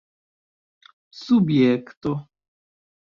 subjekto 1.19 2.15